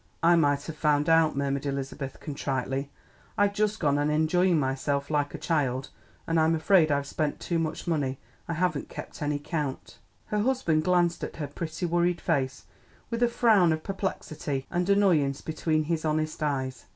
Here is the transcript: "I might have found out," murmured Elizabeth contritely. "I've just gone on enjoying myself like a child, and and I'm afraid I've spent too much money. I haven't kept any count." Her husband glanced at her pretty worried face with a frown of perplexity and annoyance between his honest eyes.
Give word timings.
"I 0.23 0.35
might 0.35 0.63
have 0.63 0.75
found 0.75 1.09
out," 1.09 1.37
murmured 1.37 1.67
Elizabeth 1.67 2.19
contritely. 2.19 2.89
"I've 3.37 3.53
just 3.53 3.79
gone 3.79 3.99
on 3.99 4.09
enjoying 4.09 4.59
myself 4.59 5.11
like 5.11 5.35
a 5.35 5.37
child, 5.37 5.89
and 6.25 6.39
and 6.39 6.39
I'm 6.39 6.55
afraid 6.55 6.91
I've 6.91 7.05
spent 7.05 7.39
too 7.39 7.59
much 7.59 7.85
money. 7.85 8.17
I 8.47 8.53
haven't 8.53 8.89
kept 8.89 9.21
any 9.21 9.37
count." 9.37 9.99
Her 10.33 10.39
husband 10.39 10.85
glanced 10.85 11.23
at 11.23 11.35
her 11.35 11.45
pretty 11.45 11.85
worried 11.85 12.19
face 12.19 12.65
with 13.11 13.21
a 13.21 13.27
frown 13.27 13.71
of 13.71 13.83
perplexity 13.83 14.65
and 14.71 14.89
annoyance 14.89 15.41
between 15.41 15.83
his 15.83 16.03
honest 16.03 16.41
eyes. 16.41 16.87